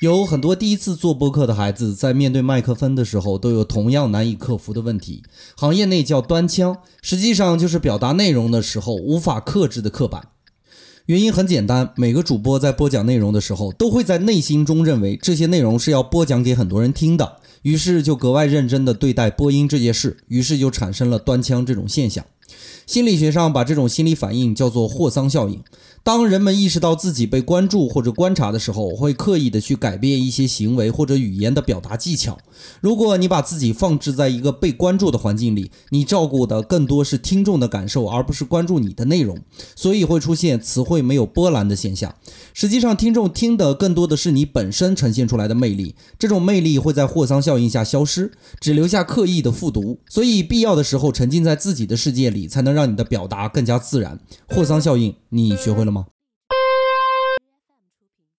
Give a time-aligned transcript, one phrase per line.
[0.00, 5.22] 有很多第一次做播客的孩子，在面对麦克风的时候，都有同样难以克服的问题。
[5.56, 10.28] 行业内叫端腔，实际上就是表达内容的时候无法克制的刻板。
[11.06, 22.22] 原因很简单，每个主播在播讲内容的时候，都会在内心中认为这些内容是要播讲给很多人听的，于是就格外认真地对待播音这件事，于是就产生了端腔这种现象。
[22.86, 25.62] 心理学上把这种心理反应叫做霍桑效应。
[26.02, 32.38] 当人们意识到自己被关注或者观察的时候，会刻意的去改变一些行为或者语言的表达技巧。
[32.80, 39.36] 如果你把自己放置在一个被关注的环境里，你照顾的更多是听众的感受，而不是关注你的内容，
[39.74, 42.14] 所以会出现词汇没有波澜的现象。
[42.54, 49.98] 实际上，听众听的更多的是你本身呈现出来的魅力，这种魅力会在霍桑效应下消失，只留下刻意的复读。
[50.08, 54.18] 所以，必要的时候沉浸在自己的世界里，才能让你的表达更加自然。
[54.48, 56.06] 霍桑效应，你学会了吗？